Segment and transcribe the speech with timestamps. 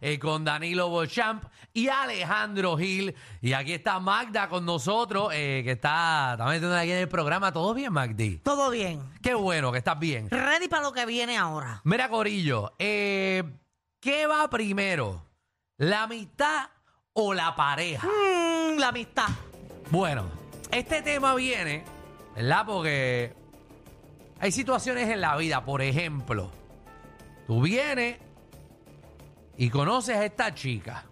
[0.00, 3.16] Eh, con Danilo Bochamp y Alejandro Gil.
[3.40, 7.52] Y aquí está Magda con nosotros, eh, que está, metiendo aquí en el programa.
[7.52, 8.36] ¿Todo bien, Magdi?
[8.38, 9.02] Todo bien.
[9.20, 10.30] Qué bueno que estás bien.
[10.30, 11.80] Ready para lo que viene ahora.
[11.82, 13.42] Mira, Corillo, eh,
[13.98, 15.24] ¿qué va primero?
[15.78, 16.68] ¿La amistad
[17.12, 18.06] o la pareja?
[18.06, 19.28] Mm, la amistad.
[19.90, 20.30] Bueno,
[20.70, 21.84] este tema viene,
[22.36, 22.64] ¿verdad?
[22.66, 23.34] Porque
[24.38, 26.52] hay situaciones en la vida, por ejemplo,
[27.48, 28.25] tú vienes
[29.56, 31.04] y conoces a esta chica.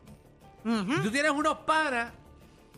[0.64, 2.12] Y tú tienes unos panas,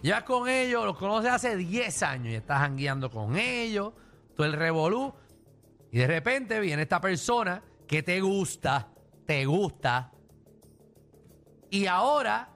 [0.02, 3.92] ya con ellos, los conoces hace 10 años y estás jangueando con ellos,
[4.34, 5.14] todo el revolú.
[5.92, 8.88] Y de repente viene esta persona que te gusta,
[9.24, 10.12] te gusta.
[11.70, 12.50] Y ahora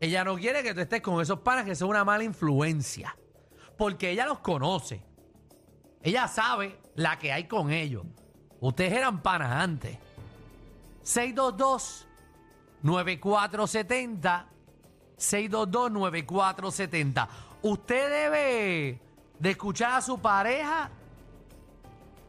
[0.00, 3.16] ella no quiere que tú estés con esos panas que son una mala influencia.
[3.78, 5.02] Porque ella los conoce.
[6.02, 8.04] Ella sabe la que hay con ellos.
[8.60, 9.98] Ustedes eran panas antes.
[11.02, 12.06] 622
[12.84, 14.46] 9470
[15.16, 17.28] 622 9470
[17.62, 19.00] Usted debe
[19.38, 20.90] de escuchar a su pareja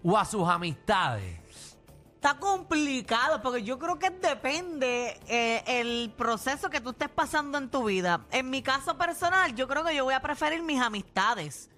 [0.02, 1.77] o a sus amistades.
[2.15, 7.70] Está complicado porque yo creo que depende eh, el proceso que tú estés pasando en
[7.70, 8.26] tu vida.
[8.32, 11.70] En mi caso personal, yo creo que yo voy a preferir mis amistades.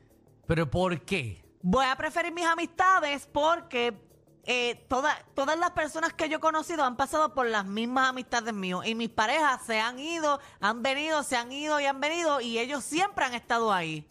[0.46, 1.44] ¿Pero por qué?
[1.64, 4.07] Voy a preferir mis amistades porque
[4.50, 8.54] eh, toda- todas las personas que yo he conocido han pasado por las mismas amistades
[8.54, 8.80] mías.
[8.86, 12.58] Y mis parejas se han ido, han venido, se han ido y han venido y
[12.58, 14.08] ellos siempre han estado ahí.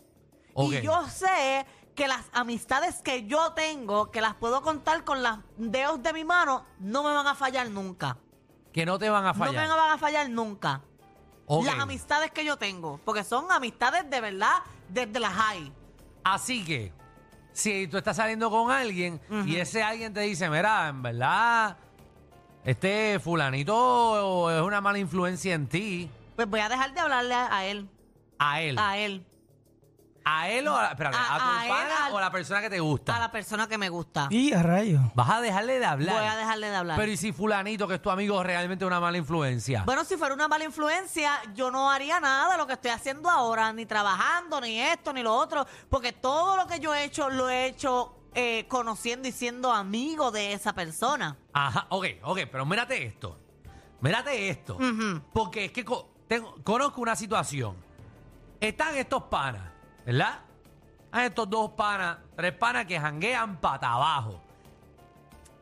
[0.54, 5.38] Y yo sé que las amistades que yo tengo, que las puedo contar con los
[5.56, 8.18] dedos de mi mano, no me van a fallar nunca.
[8.72, 9.68] Que no te van a No me fallar.
[9.68, 10.82] van a fallar nunca.
[11.46, 11.64] Ok.
[11.64, 14.58] Las amistades que yo tengo, porque son amistades de verdad
[14.88, 15.72] desde las high.
[16.24, 16.92] Así que,
[17.56, 21.76] si tú estás saliendo con alguien y ese alguien te dice, mira, en verdad,
[22.64, 27.56] este fulanito es una mala influencia en ti, Pues voy a dejar de hablarle a,
[27.56, 27.88] a él,
[28.38, 28.78] a él.
[28.78, 29.24] a él,
[30.28, 32.30] ¿A él o a, espérate, A- a tu a él, pana al- o a la
[32.32, 33.14] persona que te gusta?
[33.14, 34.26] a la persona que me gusta.
[34.30, 35.00] Y a rayos.
[35.14, 36.16] Vas a dejarle de hablar.
[36.16, 36.98] Voy a dejarle de hablar.
[36.98, 39.84] Pero ¿y si fulanito, que es tu amigo, realmente es una mala influencia?
[39.86, 43.30] Bueno, si fuera una mala influencia, yo no haría nada de lo que estoy haciendo
[43.30, 47.30] ahora, ni trabajando, ni esto, ni lo otro, porque todo lo que yo he hecho,
[47.30, 51.36] lo he hecho eh, conociendo y siendo amigo de esa persona.
[51.52, 53.38] Ajá, ok, ok, pero mírate esto.
[54.00, 54.76] Mírate esto.
[55.32, 57.76] Porque es que co- tengo- conozco una situación.
[58.60, 59.62] Están estos panas,
[60.06, 60.38] ¿verdad?
[61.04, 64.40] Están estos dos panas, tres panas que janguean pata abajo.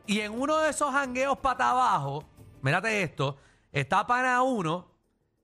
[0.05, 2.23] Y en uno de esos jangueos pata abajo,
[2.61, 3.37] mírate esto,
[3.71, 4.87] está pana uno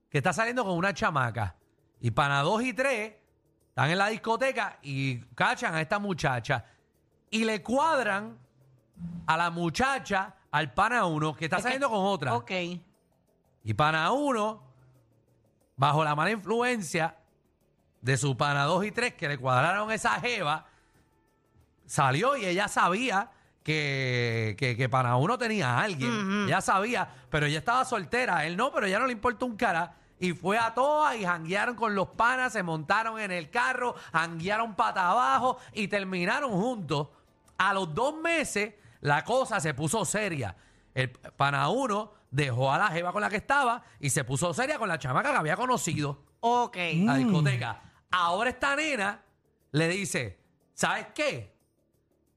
[0.08, 1.56] que está saliendo con una chamaca.
[2.00, 3.14] Y pana dos y tres
[3.68, 6.64] están en la discoteca y cachan a esta muchacha.
[7.30, 8.38] Y le cuadran
[9.26, 12.34] a la muchacha, al pana uno, que está Es que- saliendo con otra.
[12.34, 12.50] Ok.
[13.64, 14.62] Y pana uno,
[15.76, 17.16] bajo la mala influencia
[18.02, 20.66] de su pana 2 y 3 que le cuadraron esa jeva,
[21.86, 23.30] salió y ella sabía
[23.62, 26.44] que, que, que pana uno tenía a alguien.
[26.46, 28.44] Ella sabía, pero ella estaba soltera.
[28.46, 29.94] Él no, pero ella no le importa un cara.
[30.18, 34.74] Y fue a todas y janguearon con los panas, se montaron en el carro, janguearon
[34.74, 37.08] pata abajo y terminaron juntos.
[37.58, 40.54] A los dos meses, la cosa se puso seria.
[40.94, 44.78] El pana uno dejó a la jeva con la que estaba y se puso seria
[44.78, 46.76] con la chamaca que había conocido Ok.
[47.04, 47.80] la discoteca.
[48.12, 49.22] Ahora esta nena
[49.72, 50.38] le dice,
[50.74, 51.50] ¿sabes qué?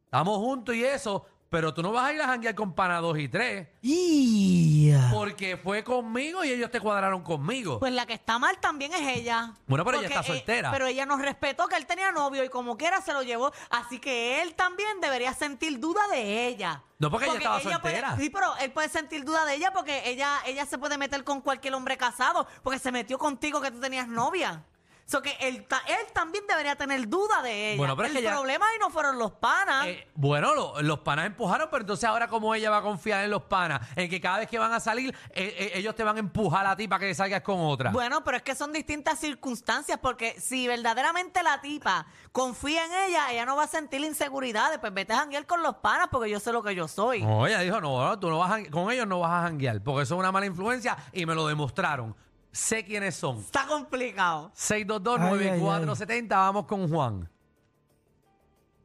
[0.06, 3.20] Estamos juntos y eso, pero tú no vas a ir a janguear con pana 2
[3.20, 5.10] y 3 ¡Ya!
[5.14, 7.80] porque fue conmigo y ellos te cuadraron conmigo.
[7.80, 9.54] Pues la que está mal también es ella.
[9.68, 10.72] Bueno, pero ella está eh, soltera.
[10.72, 13.52] pero ella nos respetó que él tenía novio y como quiera se lo llevó.
[13.70, 16.84] Así que él también debería sentir duda de ella.
[17.00, 18.16] No, porque ella estaba puede- soltera.
[18.16, 21.42] sí, pero él puede sentir duda de ella porque ella, ella se puede meter con
[21.42, 24.64] cualquier hombre casado porque se metió contigo que tú tenías novia.
[25.08, 27.78] So que él, ta- él también debería tener duda de ella.
[27.78, 29.86] Bueno, pero es El que problema ahí no fueron los panas.
[29.86, 33.30] Eh, bueno, lo- los panas empujaron, pero entonces ahora cómo ella va a confiar en
[33.30, 36.16] los panas, en que cada vez que van a salir, eh, eh, ellos te van
[36.16, 37.92] a empujar a ti para que salgas con otra.
[37.92, 43.32] Bueno, pero es que son distintas circunstancias, porque si verdaderamente la tipa confía en ella,
[43.32, 44.80] ella no va a sentir inseguridades.
[44.80, 47.22] Pues vete a janguear con los panas, porque yo sé lo que yo soy.
[47.22, 49.84] No, ella dijo, no, no, tú no vas a- con ellos no vas a janguear,
[49.84, 52.16] porque eso es una mala influencia y me lo demostraron.
[52.56, 53.38] Sé quiénes son.
[53.40, 54.50] Está complicado.
[54.56, 57.30] 622-9470, vamos con Juan.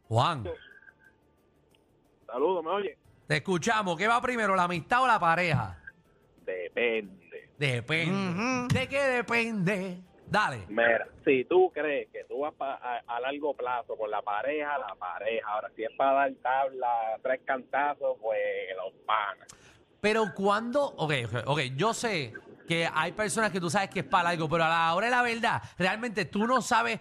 [0.09, 0.45] Juan,
[2.27, 2.99] Saludos, ¿me oye?
[3.29, 3.97] te escuchamos.
[3.97, 5.79] ¿Qué va primero, la amistad o la pareja?
[6.45, 7.49] Depende.
[7.57, 8.75] Depende.
[8.75, 9.99] ¿De qué depende?
[10.27, 10.65] Dale.
[10.69, 14.79] Mira, si tú crees que tú vas pa- a, a largo plazo con la pareja,
[14.79, 15.47] la pareja.
[15.49, 18.39] Ahora, si es para dar tabla, tres cantazos, pues
[18.77, 19.47] los panas.
[20.01, 22.33] Pero cuando, ok, ok, ok, yo sé
[22.71, 25.11] que hay personas que tú sabes que es para algo, pero a la hora de
[25.11, 27.01] la verdad, realmente tú no sabes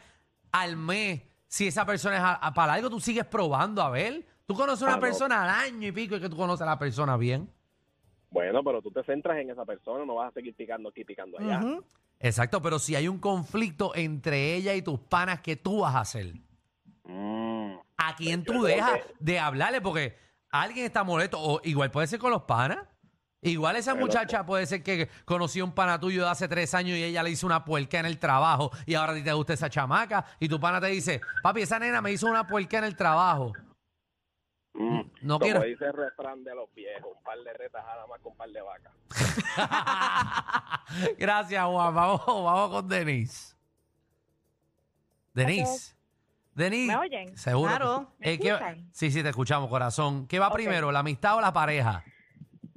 [0.51, 4.25] al mes si esa persona es a- a- para algo, tú sigues probando a ver.
[4.47, 5.01] Tú conoces a una Ah, no.
[5.01, 7.53] persona al año y pico y que tú conoces a la persona bien.
[8.31, 11.37] Bueno, pero tú te centras en esa persona, no vas a seguir picando aquí, picando
[11.37, 11.59] allá.
[11.59, 11.85] Ujú.
[12.19, 15.99] Exacto, pero si hay un conflicto entre ella y tus panas, ¿qué tú vas a
[15.99, 16.33] hacer?
[17.03, 19.81] Mm, ¿A quién Yo tú creo dejas que- de hablarle?
[19.81, 20.17] Porque
[20.49, 22.79] alguien está molesto, o igual puede ser con los panas.
[23.41, 26.97] Igual esa Pero- muchacha puede ser que conoció un pana tuyo de hace tres años
[26.97, 29.53] y ella le hizo una puerca en el trabajo y ahora a ti te gusta
[29.53, 32.83] esa chamaca y tu pana te dice, papi, esa nena me hizo una puerca en
[32.83, 33.53] el trabajo.
[34.73, 35.01] mm.
[35.21, 38.19] No Como quiero- dice el refrán de los viejos, un par de retas nada más
[38.19, 38.93] con un par de vacas.
[41.17, 41.95] Gracias, Juan.
[41.95, 43.55] Vamos, vamos con Denise.
[45.33, 45.95] Denise.
[46.53, 46.87] Denise.
[46.87, 47.37] ¿Me oyen?
[47.37, 47.69] Seguro.
[47.69, 48.13] Claro.
[48.19, 48.21] sí.
[48.21, 48.89] Eh, ¿Me ¿qué- escuchan?
[48.91, 50.27] sí, sí, te escuchamos, corazón.
[50.27, 50.55] ¿Qué va Ok.
[50.55, 52.03] primero, la amistad o la pareja?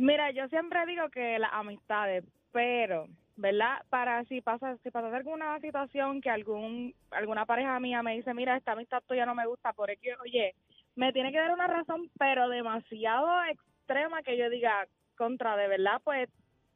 [0.03, 3.07] Mira, yo siempre digo que las amistades, pero,
[3.37, 3.85] ¿verdad?
[3.89, 8.57] Para si pasa, si pasa alguna situación que algún alguna pareja mía me dice, mira,
[8.57, 10.57] esta amistad tuya no me gusta, por que, oye,
[10.97, 16.01] me tiene que dar una razón, pero demasiado extrema que yo diga contra, de verdad,
[16.03, 16.29] pues,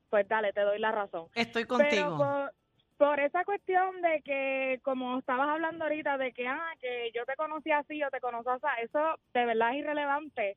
[0.09, 1.27] pues dale, te doy la razón.
[1.35, 2.17] Estoy Pero contigo.
[2.17, 2.53] por,
[2.97, 7.35] por esa cuestión de que, como estabas hablando ahorita, de que, ah, que yo te
[7.35, 10.57] conocí así o te conocí así, eso de verdad es irrelevante,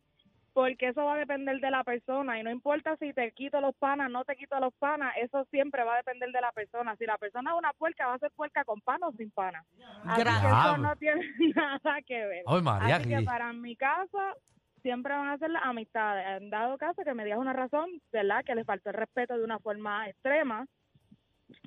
[0.53, 3.75] porque eso va a depender de la persona y no importa si te quito los
[3.75, 6.95] panas, no te quito los panas, eso siempre va a depender de la persona.
[6.95, 9.63] Si la persona es una puerca, va a ser puerca con pana o sin pana.
[10.05, 11.21] Así que eso no tiene
[11.55, 12.43] nada que ver.
[12.47, 14.19] Ay, María, Así que para mi caso,
[14.81, 16.41] siempre van a ser las amistades.
[16.41, 18.43] En dado caso que me digas una razón, ¿verdad?
[18.43, 20.65] Que le faltó el respeto de una forma extrema,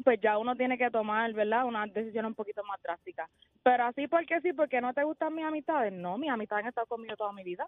[0.05, 1.65] pues ya uno tiene que tomar, ¿verdad?
[1.65, 3.29] Una decisión un poquito más drástica.
[3.63, 5.93] Pero así porque sí, porque no te gustan mis amistades.
[5.93, 7.67] No, mis amistades han estado conmigo toda mi vida.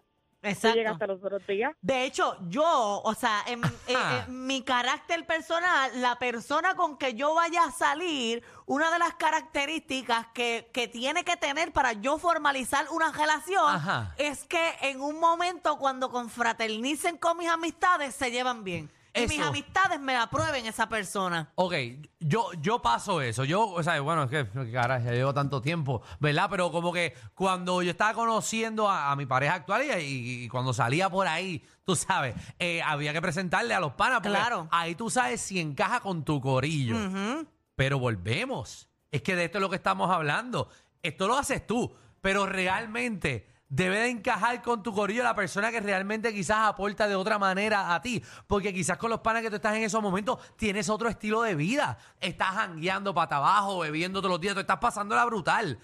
[1.07, 1.73] Los otros días.
[1.81, 3.97] De hecho, yo, o sea, en, en-
[4.27, 9.13] en mi carácter personal, la persona con que yo vaya a salir, una de las
[9.15, 14.13] características que, que tiene que tener para yo formalizar una relación Ajá.
[14.17, 18.91] es que en un momento cuando confraternicen con mis amistades se llevan bien.
[19.15, 19.47] Y mis Eso.
[19.47, 21.49] amistades me aprueben esa persona.
[21.55, 21.73] Ok,
[22.19, 23.45] yo, yo paso eso.
[23.45, 26.47] Yo, o sea, bueno, es que, cara, ya llevo tanto tiempo, ¿verdad?
[26.49, 30.73] Pero como que cuando yo estaba conociendo a, a mi pareja actual y, y cuando
[30.73, 34.17] salía por ahí, tú sabes, eh, había que presentarle a los panas.
[34.17, 34.67] porque Claro.
[34.71, 36.97] Ahí tú sabes si encaja con tu corillo.
[36.97, 37.47] Ujú.
[37.77, 38.89] Pero volvemos.
[39.11, 40.69] Es que de esto es lo que estamos hablando.
[41.01, 45.79] Esto lo haces tú, pero realmente debe de encajar con tu corillo la persona que
[45.79, 48.23] realmente quizás aporta de otra manera a ti.
[48.47, 51.55] Porque quizás con los panas que tú estás en esos momentos tienes otro estilo de
[51.55, 51.97] vida.
[52.19, 55.79] Estás jangueando para abajo, bebiendo todos los días, tú estás pasándola brutal.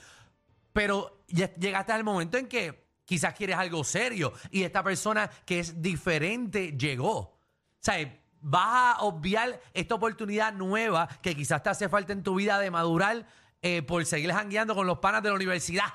[0.73, 5.81] Pero llegaste al momento en que quizás quieres algo serio y esta persona que es
[5.81, 7.17] diferente llegó.
[7.17, 7.37] O
[7.79, 7.97] sea,
[8.41, 12.71] vas a obviar esta oportunidad nueva que quizás te hace falta en tu vida de
[12.71, 13.25] madurar
[13.61, 15.87] eh, por seguir jangueando con los panas de la universidad.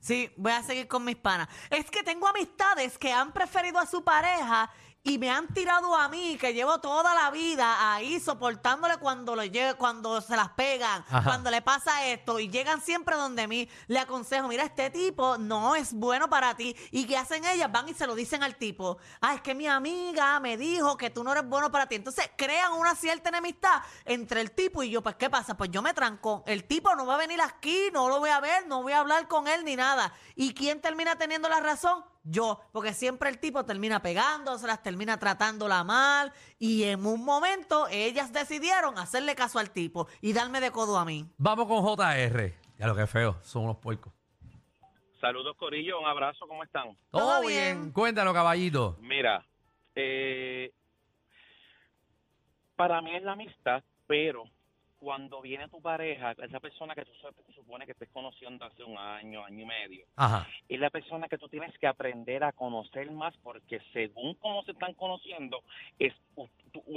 [0.00, 1.48] Sí, voy a seguir con mis panas.
[1.68, 4.70] Es que tengo amistades que han preferido a su pareja
[5.02, 9.74] y me han tirado a mí, que llevo toda la vida ahí soportándole cuando lle-
[9.76, 11.22] cuando se las pegan, Ajá.
[11.24, 13.66] cuando le pasa esto, y llegan siempre donde mí.
[13.86, 16.76] Le aconsejo, mira, este tipo no es bueno para ti.
[16.90, 17.72] ¿Y qué hacen ellas?
[17.72, 18.98] Van y se lo dicen al tipo.
[19.22, 21.94] Ah, es que mi amiga me dijo que tú no eres bueno para ti.
[21.94, 25.02] Entonces crean una cierta enemistad entre el tipo y yo.
[25.02, 25.56] Pues, ¿qué pasa?
[25.56, 26.44] Pues yo me tranco.
[26.46, 29.00] El tipo no va a venir aquí, no lo voy a ver, no voy a
[29.00, 30.12] hablar con él ni nada.
[30.36, 32.04] ¿Y quién termina teniendo la razón?
[32.22, 38.32] Yo, porque siempre el tipo termina pegándoselas, termina tratándola mal y en un momento ellas
[38.32, 41.26] decidieron hacerle caso al tipo y darme de codo a mí.
[41.38, 42.54] Vamos con JR.
[42.78, 44.12] Ya lo que es feo, son unos puercos.
[45.20, 46.96] Saludos, Corillo, un abrazo, ¿cómo están?
[47.10, 47.80] Todo, Todo bien.
[47.80, 47.92] bien.
[47.92, 48.96] Cuéntalo, caballito.
[49.00, 49.44] Mira,
[49.94, 50.72] eh,
[52.74, 54.44] para mí es la amistad, pero
[55.00, 57.12] cuando viene tu pareja, esa persona que tú
[57.46, 60.46] se supone que estés conociendo hace un año, año y medio, Ajá.
[60.68, 64.72] es la persona que tú tienes que aprender a conocer más porque según cómo se
[64.72, 65.62] están conociendo,
[65.98, 66.12] es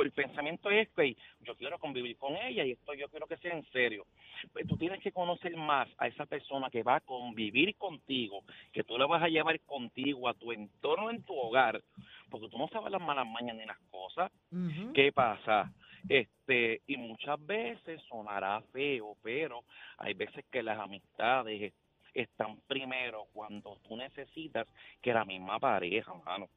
[0.01, 3.53] el pensamiento es que yo quiero convivir con ella y esto yo quiero que sea
[3.53, 4.05] en serio.
[4.51, 8.43] Pues tú tienes que conocer más a esa persona que va a convivir contigo,
[8.73, 11.81] que tú le vas a llevar contigo a tu entorno en tu hogar,
[12.29, 14.31] porque tú no sabes las malas mañas ni las cosas.
[14.51, 14.91] Ujú.
[14.93, 15.71] ¿Qué pasa?
[16.09, 19.63] Este, y muchas veces sonará feo, pero
[19.97, 21.73] hay veces que las amistades es-
[22.13, 24.67] están primero cuando tú necesitas
[25.01, 26.47] que la misma pareja, mano.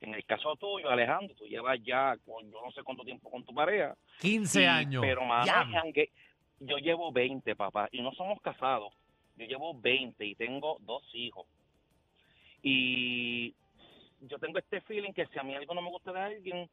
[0.00, 3.44] En el caso tuyo, Alejandro, tú llevas ya con yo no sé cuánto tiempo con
[3.44, 3.96] tu pareja.
[4.20, 5.00] 15 y- años.
[5.02, 5.44] Pero, mano,
[5.82, 6.10] aunque
[6.60, 8.92] yo llevo 20, papá, y no somos casados.
[9.36, 11.46] Yo llevo 20 y tengo dos hijos.
[12.62, 13.54] Y
[14.20, 16.70] yo tengo este feeling que si a mí algo no me gusta de alguien,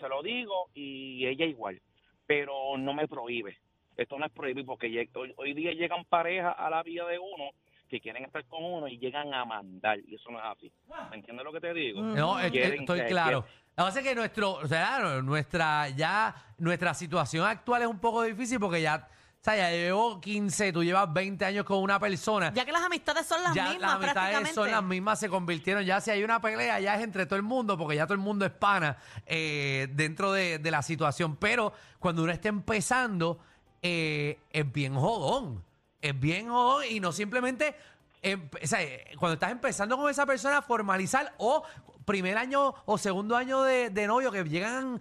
[0.00, 1.80] se lo digo y ella igual.
[2.26, 3.58] Pero no me prohíbe.
[3.96, 7.50] Esto no es prohibir porque hoy, hoy día llegan parejas a la vida de uno
[7.90, 9.98] que quieren estar con uno y llegan a mandar.
[10.06, 10.72] Y eso no es así.
[11.10, 12.00] ¿Me entiendes lo que te digo?
[12.00, 13.38] No, Quieren estoy claro.
[13.40, 17.98] Lo que pasa es que nuestro, o sea, nuestra, ya, nuestra situación actual es un
[17.98, 19.08] poco difícil porque ya,
[19.40, 22.52] o sea, ya llevo 15, tú llevas 20 años con una persona.
[22.52, 24.54] Ya que las amistades son las ya mismas las amistades prácticamente.
[24.54, 25.82] son las mismas, se convirtieron.
[25.82, 28.20] Ya si hay una pelea, ya es entre todo el mundo, porque ya todo el
[28.20, 31.36] mundo es pana eh, dentro de, de la situación.
[31.36, 33.38] Pero cuando uno está empezando,
[33.80, 35.64] eh, es bien jodón.
[36.02, 37.74] Es bien jodón y no simplemente.
[38.20, 38.80] em- o sea,
[39.18, 41.62] cuando estás empezando con esa persona, formalizar o
[42.04, 45.00] primer año o segundo año de, de novio que llegan.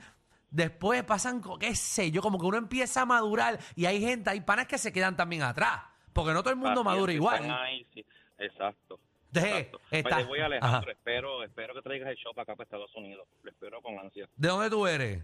[0.52, 4.30] Después pasan, co- qué sé yo, como que uno empieza a madurar y hay gente,
[4.30, 5.82] hay panas que se quedan también atrás.
[6.14, 7.42] Porque no todo el mundo Así es, madura que igual.
[7.42, 8.06] están ahí, sí.
[8.40, 9.00] Exacto.
[9.32, 9.80] Entonces, exacto.
[9.92, 10.92] está- voy Alejandro, Ajá.
[10.92, 13.28] espero, espero que traigas el show para acá para Estados Unidos.
[13.44, 14.28] Lo espero con ansia.
[14.36, 15.24] ¿De dónde tú eres?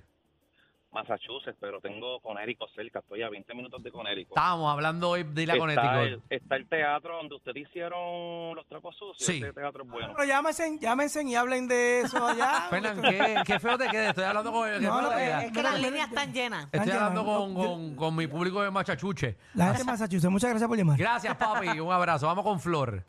[0.95, 4.33] Massachusetts, pero tengo Conérico cerca, estoy a 20 minutos de Conérico.
[4.33, 9.17] Estábamos hablando hoy de la el, está el teatro donde ustedes hicieron los trapos sucios.
[9.27, 9.41] Sí.
[9.41, 10.13] Teatro es bueno.
[10.15, 12.67] Pero llámense, llámense y hablen de eso allá.
[12.69, 14.09] Fernan, ¿qué, qué feo te queda.
[14.11, 15.11] Estoy hablando con qué No, no.
[15.11, 16.63] Es que las líneas están llenas.
[16.71, 19.37] Estoy Están hablando con- con mi público de Machachuche.
[19.53, 20.97] La gente de Massachusetts, muchas gracias por llamar.
[20.97, 21.77] Gracias, papi.
[21.79, 22.25] Un abrazo.
[22.27, 23.03] Vamos con Flor.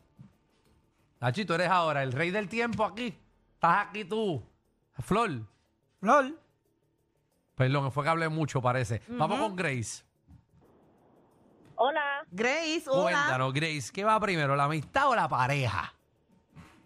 [1.21, 3.15] Nachito, eres ahora el rey del tiempo aquí.
[3.55, 4.43] Estás aquí tú.
[4.99, 5.31] Flor.
[6.01, 6.33] Flor,
[7.57, 9.01] Perdón, fue que hablé mucho, parece.
[9.09, 10.05] Vamos con Grace.
[11.75, 13.03] Hola, Grace, hola.
[13.03, 15.93] Cuéntanos, Grace, ¿qué va primero, la amistad o la pareja?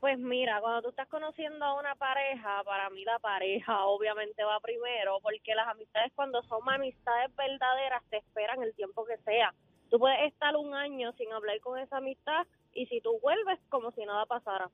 [0.01, 4.59] pues mira, cuando tú estás conociendo a una pareja, para mí la pareja obviamente va
[4.61, 9.55] primero, porque las amistades cuando son amistades verdaderas te esperan el tiempo que sea.
[9.91, 13.91] Tú puedes estar un año sin hablar con esa amistad y si tú vuelves como
[13.91, 14.71] si nada pasara.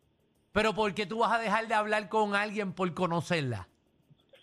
[0.52, 3.68] Pero ¿por qué tú vas a dejar de hablar con alguien por conocerla?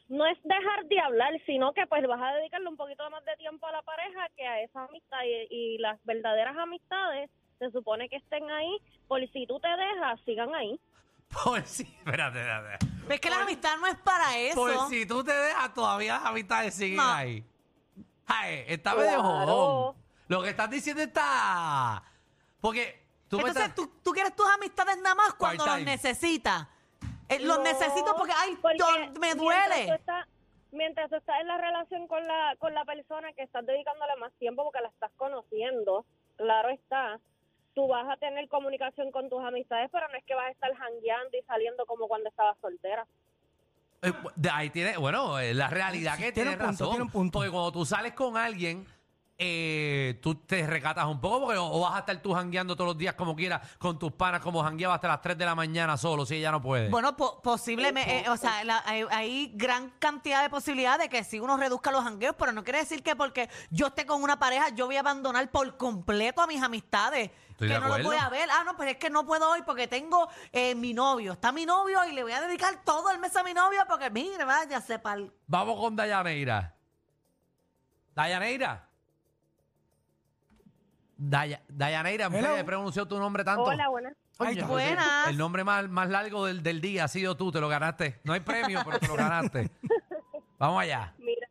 [0.09, 3.35] No es dejar de hablar, sino que pues vas a dedicarle un poquito más de
[3.37, 7.29] tiempo a la pareja que a esa amistad y, y las verdaderas amistades
[7.59, 10.79] se supone que estén ahí, por si tú te dejas, sigan ahí.
[11.43, 12.85] Por si, espérate, espérate.
[13.09, 14.55] Es que la amistad no es para eso.
[14.55, 17.11] Por si tú te dejas, todavía las amistades siguen No.
[17.11, 17.43] ahí.
[18.27, 19.23] Ay, está medio Claro.
[19.23, 19.95] jodón.
[20.27, 22.03] Lo que estás diciendo está.
[22.61, 25.91] Porque tú me Entonces estás- tú, tú quieres tus amistades nada más cuando los Part-time.
[25.91, 26.67] necesitas.
[27.29, 29.93] Eh, los No, necesito porque, ay, porque me duele.
[29.95, 30.27] estás,
[30.71, 34.31] mientras tú estás en la relación con la, con la persona que estás dedicándole más
[34.33, 37.19] tiempo porque la estás conociendo, claro está,
[37.75, 40.75] tú vas a tener comunicación con tus amistades, pero no es que vas a estar
[40.75, 43.05] jangueando y saliendo como cuando estabas soltera.
[44.01, 46.89] Eh, de ahí tiene, bueno, eh, la realidad Sí, que tiene tiene un punto, razón.
[46.89, 47.39] tiene un punto.
[47.39, 48.85] Porque cuando tú sales con alguien,
[49.45, 52.87] eh, tú te recatas un poco porque o, o vas a estar tú jangueando todos
[52.89, 55.97] los días como quieras con tus panas como jangueabas hasta las 3 de la mañana
[55.97, 56.87] solo, si ella no puede.
[56.89, 61.23] Bueno, po- posiblemente, eh, o sea, la- hay, hay gran cantidad de posibilidades de que
[61.25, 64.39] si uno reduzca los jangueos, pero no quiere decir que porque yo esté con una
[64.39, 67.29] pareja, yo voy a abandonar por completo a mis amistades.
[67.49, 68.07] Estoy que no los acuerdo.
[68.09, 68.49] voy a ver.
[68.49, 71.33] Ah, no, pero es que no puedo hoy porque tengo eh, mi novio.
[71.33, 74.09] Está mi novio y le voy a dedicar todo el mes a mi novio porque,
[74.09, 75.17] mire, vaya, sepa.
[75.47, 76.75] Vamos con Dayaneira.
[78.15, 78.89] Dayaneira.
[81.29, 82.37] Daya- Dayaneira, Hello.
[82.49, 83.63] vez de pronunciar tu nombre tanto.
[83.63, 84.13] Hola, buenas.
[84.39, 84.67] Está.
[84.67, 85.27] Buenas.
[85.29, 88.19] El nombre más, más largo del, del día ha sido tú, te lo ganaste.
[88.23, 89.69] No hay premio, pero te lo ganaste.
[90.57, 91.13] Vamos allá.
[91.19, 91.47] Mira,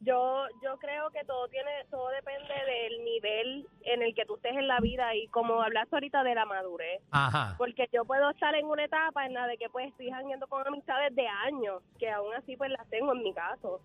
[0.00, 4.52] yo yo creo que todo tiene todo depende del nivel en el que tú estés
[4.54, 7.00] en la vida y como hablaste ahorita de la madurez.
[7.10, 7.54] Ajá.
[7.58, 10.64] Porque yo puedo estar en una etapa en la de que pues estoy jangueando con
[10.66, 13.80] amistades de años, que aún así pues las tengo en mi caso.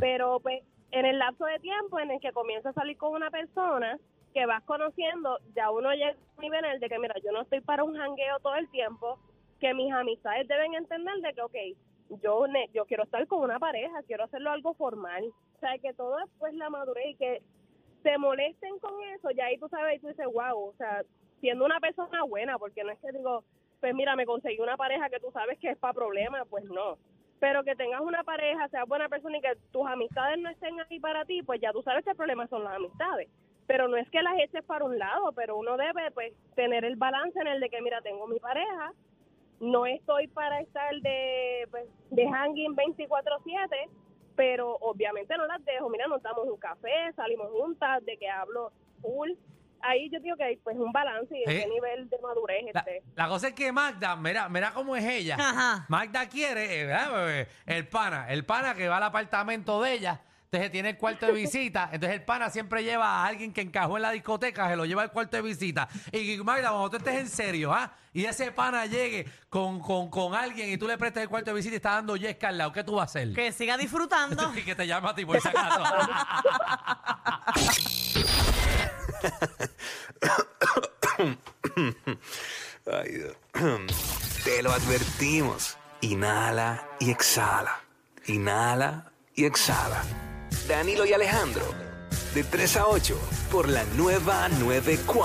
[0.00, 0.62] Pero pues
[0.92, 3.98] en el lapso de tiempo en el que comienzo a salir con una persona
[4.36, 7.62] que vas conociendo, ya uno llega a un nivel de que mira, yo no estoy
[7.62, 9.18] para un jangueo todo el tiempo,
[9.58, 14.02] que mis amistades deben entender de que, ok, yo, yo quiero estar con una pareja,
[14.06, 15.24] quiero hacerlo algo formal.
[15.24, 17.42] O sea, que todo es pues la madurez y que
[18.02, 21.02] se molesten con eso, ya ahí tú sabes y tú dices, wow, o sea,
[21.40, 23.42] siendo una persona buena, porque no es que digo,
[23.80, 26.98] pues mira, me conseguí una pareja que tú sabes que es para problemas, pues no.
[27.40, 31.00] Pero que tengas una pareja, seas buena persona y que tus amistades no estén ahí
[31.00, 33.30] para ti, pues ya tú sabes que el problema son las amistades.
[33.66, 36.96] Pero no es que las eches para un lado, pero uno debe pues tener el
[36.96, 38.92] balance en el de que, mira, tengo mi pareja,
[39.60, 43.88] no estoy para estar de, pues, de hanging 24/7,
[44.36, 45.88] pero obviamente no las dejo.
[45.88, 48.70] Mira, nos damos un café, salimos juntas, de que hablo
[49.00, 49.30] full.
[49.80, 51.56] Ahí yo digo que hay pues un balance y en Sí.
[51.62, 53.02] qué nivel de madurez La, esté.
[53.14, 55.36] la cosa es que Magda, mira, mira cómo es ella.
[55.38, 55.86] Ajá.
[55.88, 57.48] Magda quiere, eh, ¿verdad, bebé?
[57.66, 60.20] El pana, el pana que va al apartamento de ella,
[60.56, 63.96] entonces tiene el cuarto de visita, entonces el pana siempre lleva a alguien que encajó
[63.96, 65.86] en la discoteca, se lo lleva al cuarto de visita.
[66.12, 67.92] Y Magda, cuando tú estés en serio, ¿ah?
[68.14, 71.56] Y ese pana llegue con, con, con alguien y tú le prestes el cuarto de
[71.56, 73.34] visita y está dando yesca al lado, ¿qué tú vas a hacer?
[73.34, 74.50] Que siga disfrutando.
[74.56, 75.82] Y que te llama a ti por si acaso.
[82.90, 83.36] Ay, Dios.
[84.44, 85.76] Te lo advertimos.
[86.00, 87.80] Inhala y exhala.
[88.26, 90.02] Inhala y exhala.
[90.68, 91.64] Danilo y Alejandro,
[92.34, 93.16] de 3 a 8,
[93.52, 95.22] por la nueva 94.